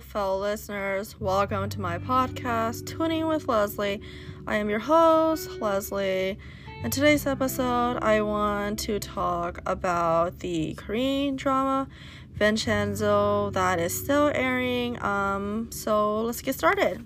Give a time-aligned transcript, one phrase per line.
[0.00, 1.18] Fellow listeners.
[1.18, 4.00] Welcome to my podcast, Tuning with Leslie.
[4.46, 6.38] I am your host, Leslie.
[6.84, 11.88] In today's episode, I want to talk about the Korean drama
[12.34, 15.02] Vincenzo that is still airing.
[15.02, 17.04] Um, so let's get started.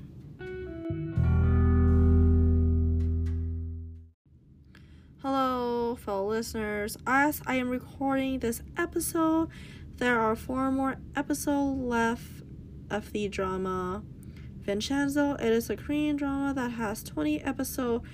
[5.22, 6.98] Hello, fellow listeners.
[7.06, 9.48] As I am recording this episode,
[9.96, 12.42] there are four more episodes left
[12.93, 14.03] of the drama
[14.61, 15.35] Vincenzo.
[15.35, 18.07] It is a Korean drama that has 20 episodes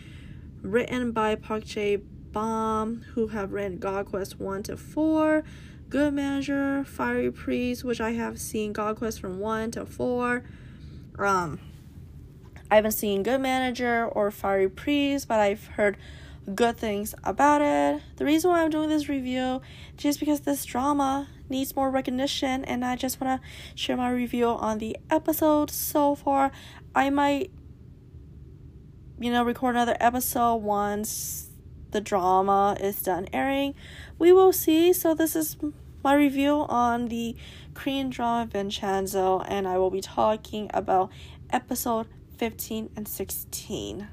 [0.63, 5.43] written by Park Jae Bum, who have written God's Quiz 1 to 4,
[5.89, 10.45] Good Manager, Fiery Priest, which I have seen God's Quiz from 1 to 4.
[11.19, 11.61] Um,
[12.71, 15.97] I haven't seen Good Manager or Fiery Priest, but I've heard
[16.55, 18.03] good things about it.
[18.17, 19.61] The reason why I'm doing this review
[19.97, 24.49] just because this drama needs more recognition and I just want to share my review
[24.49, 26.51] on the episode so far.
[26.95, 27.51] I might
[29.21, 31.49] you know record another episode once
[31.91, 33.75] the drama is done airing.
[34.19, 34.93] We will see.
[34.93, 35.57] So this is
[36.05, 37.37] my review on the
[37.75, 41.11] Korean drama Vincenzo and I will be talking about
[41.51, 44.09] episode 15 and 16.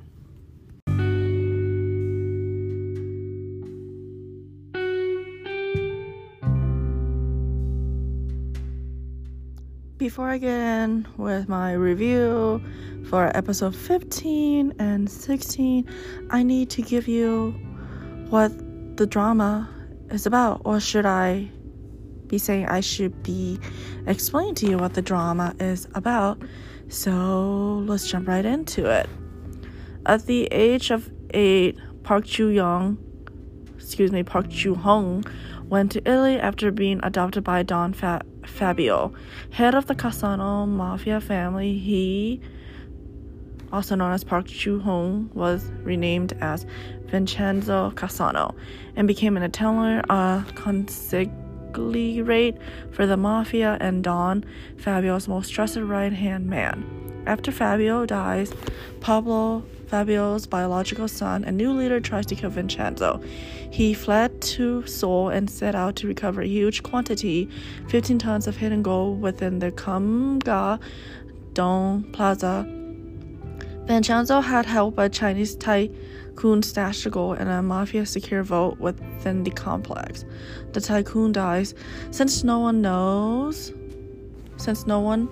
[10.06, 12.62] Before I get in with my review
[13.10, 15.90] for episode 15 and 16,
[16.30, 17.56] I need to give you
[18.30, 18.52] what
[18.98, 19.68] the drama
[20.12, 20.62] is about.
[20.64, 21.50] Or should I
[22.28, 23.60] be saying I should be
[24.06, 26.40] explaining to you what the drama is about?
[26.88, 29.10] So let's jump right into it.
[30.06, 33.00] At the age of eight, Park Ju Young,
[33.76, 35.24] excuse me, Park Ju Hong,
[35.68, 39.14] went to Italy after being adopted by Don Fa- Fabio,
[39.52, 41.78] head of the Cassano mafia family.
[41.78, 42.42] He,
[43.72, 46.66] also known as Park Chu Hong, was renamed as
[47.06, 48.56] Vincenzo Cassano
[48.96, 52.58] and became an Italian uh, consigliere
[52.92, 54.46] for the mafia and Don
[54.78, 57.24] Fabio's most trusted right hand man.
[57.26, 58.54] After Fabio dies,
[59.02, 63.22] Pablo Fabio's biological son, a new leader tries to kill Vincenzo.
[63.72, 67.50] He fled to Seoul and set out to recover a huge quantity,
[67.90, 70.80] 15 tons of hidden gold within the Geumga
[71.54, 72.66] Dong Plaza.
[73.86, 79.44] Vincenzo had helped a Chinese tycoon stash the gold in a mafia secure vault within
[79.44, 80.26] the complex.
[80.74, 81.76] The tycoon dies.
[82.10, 83.72] Since no one knows,
[84.58, 85.30] since no one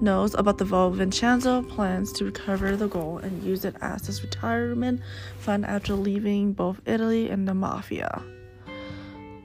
[0.00, 5.00] knows about the Vincenzo plans to recover the gold and use it as his retirement
[5.38, 8.22] fund after leaving both Italy and the mafia.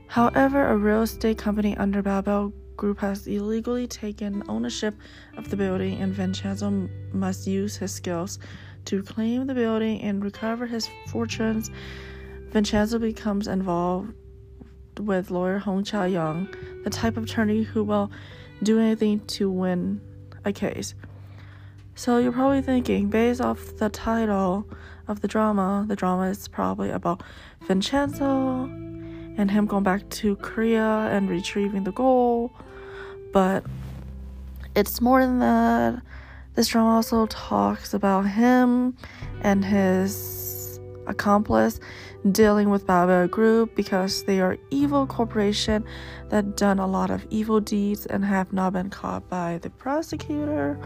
[0.08, 4.96] However, a real estate company under Babel Group has illegally taken ownership
[5.38, 8.40] of the building, and Vincenzo must use his skills
[8.86, 11.72] to claim the building and recover his fortunes.
[12.50, 14.14] Vincenzo becomes involved
[15.00, 16.48] with lawyer Hong Cha Young,
[16.84, 18.12] the type of attorney who will
[18.64, 20.00] do anything to win
[20.46, 20.94] a case.
[21.96, 24.68] So you're probably thinking, based off the title
[25.08, 27.24] of the drama, the drama is probably about
[27.62, 28.66] Vincenzo
[29.38, 32.54] and him going back to Korea and retrieving the goal.
[33.34, 33.66] But
[34.76, 36.02] it's more than that.
[36.56, 38.96] This drama also talks about him
[39.42, 40.35] and his
[41.08, 41.80] accomplice
[42.32, 45.84] dealing with Babel Group because they are evil corporation
[46.30, 50.80] that done a lot of evil deeds and have not been caught by the prosecutor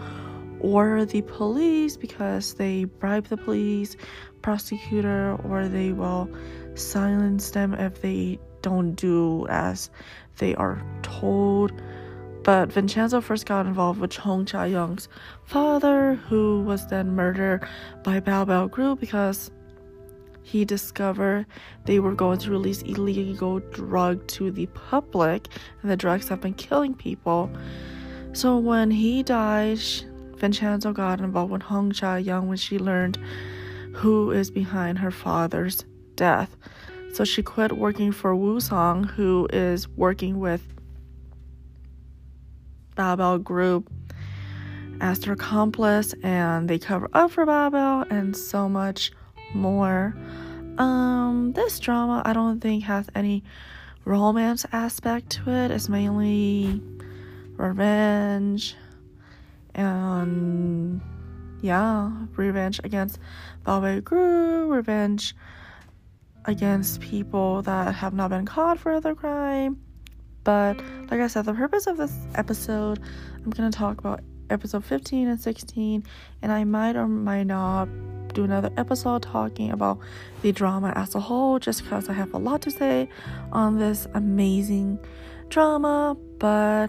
[0.60, 3.96] or the police because they bribe the police,
[4.42, 6.30] prosecutor, or they will
[6.76, 9.90] silence them if they don't do as
[10.38, 11.72] they are told.
[12.44, 15.08] But Vincenzo first got involved with Hong Cha Young's
[15.46, 17.68] father, who was then murdered
[18.04, 19.52] by Babel Group because
[20.50, 21.46] he discovered
[21.86, 25.48] they were going to release illegal drug to the public
[25.82, 27.52] and the drugs have been killing people.
[28.34, 29.80] So when he died,
[30.38, 33.20] Vincenzo got involved with Hong Cha Young when she learned
[33.94, 35.86] who is behind her father's
[36.16, 36.56] death.
[37.14, 40.64] So she quit working for Wusang, who is working with
[42.96, 43.92] Babel Group
[45.00, 49.12] as their accomplice, and they cover up for Babel and so much
[49.54, 50.16] more.
[50.78, 53.44] Um, this drama I don't think has any
[54.06, 55.72] romance aspect to it.
[55.72, 56.82] It's mainly
[57.58, 58.76] revenge
[59.76, 61.02] and
[61.62, 63.20] yeah, revenge against
[63.66, 65.36] Babel Group, revenge
[66.46, 69.82] against people that have not been caught for the crime.
[70.44, 70.80] But
[71.12, 73.00] like I said, the purpose of this episode,
[73.36, 76.04] I'm gonna talk about episode 15 and 16,
[76.42, 77.90] and I might or might not
[78.40, 80.00] do another episode talking about
[80.44, 83.10] the drama as a whole, just because I have a lot to say
[83.52, 84.98] on this amazing
[85.50, 86.16] drama.
[86.38, 86.88] But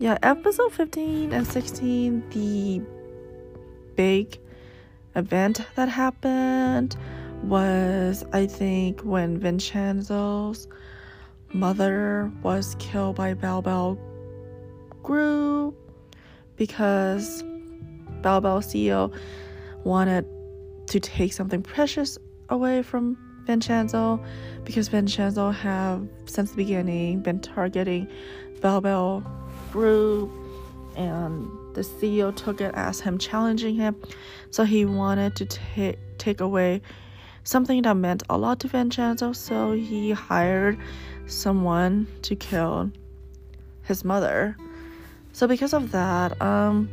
[0.00, 2.82] yeah, episode 15 and 16, the
[3.94, 4.36] big
[5.14, 6.96] event that happened
[7.44, 10.66] was I think when Vincenzo's
[11.52, 13.96] mother was killed by Babel
[15.04, 15.76] Group
[16.56, 17.44] because
[18.22, 19.14] Babel CEO
[19.84, 20.26] wanted
[20.90, 23.16] to take something precious away from
[23.46, 24.22] Vincenzo
[24.64, 28.08] because Vincenzo have since the beginning been targeting
[28.60, 29.24] Babel
[29.72, 30.30] Group
[30.96, 33.96] and the CEO took it as him challenging him.
[34.50, 36.82] So he wanted to take take away
[37.44, 40.76] something that meant a lot to Vincenzo so he hired
[41.26, 42.90] someone to kill
[43.84, 44.56] his mother.
[45.32, 46.90] So because of that um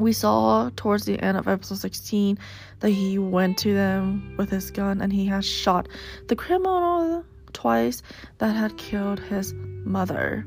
[0.00, 2.38] we saw towards the end of episode 16
[2.80, 5.88] that he went to them with his gun and he has shot
[6.28, 8.02] the criminal twice
[8.38, 9.52] that had killed his
[9.84, 10.46] mother.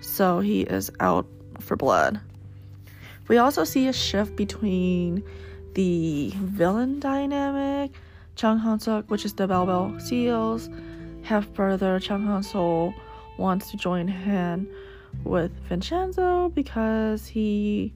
[0.00, 1.26] So he is out
[1.60, 2.20] for blood.
[3.28, 5.22] We also see a shift between
[5.74, 7.92] the villain dynamic.
[8.34, 10.68] Chung Han Suk, which is the Babel Seals,
[11.22, 12.94] half brother, Chung Han Sol,
[13.38, 14.66] wants to join hand
[15.24, 17.92] with Vincenzo because he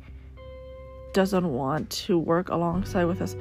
[1.16, 3.38] doesn't want to work alongside with his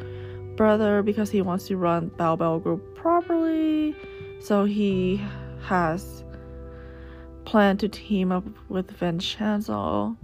[0.56, 3.94] brother because he wants to run Babel Group properly.
[4.40, 5.22] So he
[5.64, 6.24] has
[7.44, 10.16] planned to team up with Vincenzo.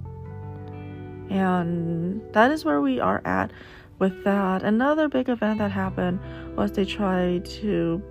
[1.30, 3.52] And that is where we are at
[4.00, 4.64] with that.
[4.64, 6.22] Another big event that happened
[6.56, 8.02] was they tried to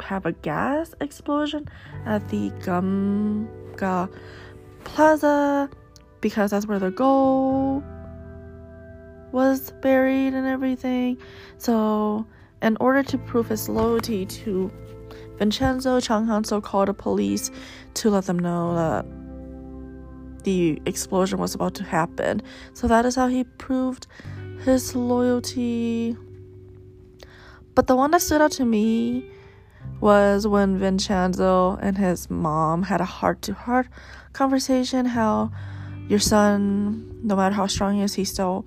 [0.00, 1.68] have a gas explosion
[2.04, 4.12] at the Gumga
[4.82, 5.70] Plaza
[6.20, 7.84] because that's where their goal
[9.32, 11.18] was buried and everything.
[11.58, 12.26] So,
[12.60, 14.70] in order to prove his loyalty to
[15.38, 17.50] Vincenzo, Chung Han Suk called the police
[17.94, 19.06] to let them know that
[20.44, 22.42] the explosion was about to happen.
[22.74, 24.06] So that is how he proved
[24.64, 26.16] his loyalty.
[27.74, 29.30] But the one that stood out to me
[30.00, 33.88] was when Vincenzo and his mom had a heart to heart
[34.32, 35.50] conversation how
[36.08, 38.66] your son, no matter how strong he is, he's still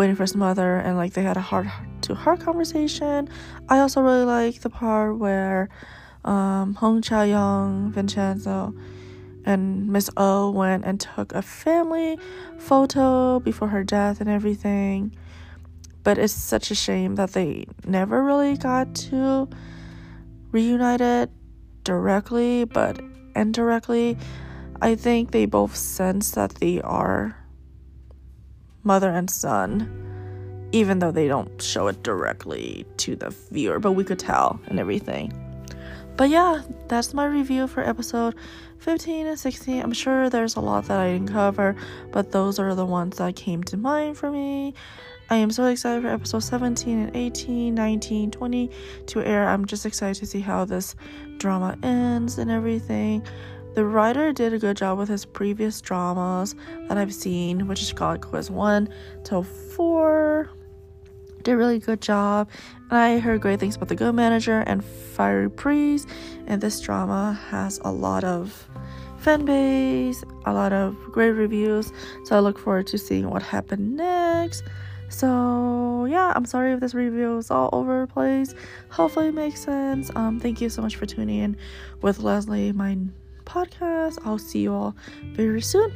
[0.00, 1.66] waiting for his mother and like they had a heart
[2.00, 3.28] to heart conversation.
[3.68, 5.68] I also really like the part where
[6.24, 8.74] um, Hong Cha Young, Vincenzo,
[9.44, 12.18] and Miss O went and took a family
[12.56, 15.14] photo before her death and everything.
[16.02, 19.50] But it's such a shame that they never really got to
[20.50, 21.28] reunited
[21.84, 22.98] directly, but
[23.36, 24.16] indirectly.
[24.80, 27.36] I think they both sense that they are
[28.82, 34.04] mother and son, even though they don't show it directly to the viewer, but we
[34.04, 35.32] could tell and everything.
[36.16, 38.34] But yeah, that's my review for episode
[38.78, 39.82] 15 and 16.
[39.82, 41.76] I'm sure there's a lot that I didn't cover,
[42.12, 44.74] but those are the ones that came to mind for me.
[45.30, 48.70] I am so excited for episode 17 and 18, 19, 20
[49.06, 49.48] to air.
[49.48, 50.96] I'm just excited to see how this
[51.38, 53.24] drama ends and everything.
[53.74, 56.56] The writer did a good job with his previous dramas
[56.88, 58.88] that I've seen, which is called Quiz 1
[59.22, 60.50] till 4.
[61.42, 62.50] Did a really good job.
[62.90, 66.08] And I heard great things about The Good Manager and Fiery Priest.
[66.46, 68.68] And this drama has a lot of
[69.18, 71.92] fan base, a lot of great reviews.
[72.24, 74.64] So I look forward to seeing what happened next.
[75.08, 78.52] So yeah, I'm sorry if this review is all over the place.
[78.90, 80.10] Hopefully it makes sense.
[80.16, 81.56] Um, thank you so much for tuning in
[82.02, 82.98] with Leslie, my
[83.50, 84.18] podcast.
[84.24, 84.94] I'll see you all
[85.34, 85.92] very soon.